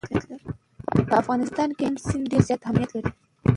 [0.91, 3.09] په افغانستان کې هلمند سیند ډېر زیات اهمیت لري.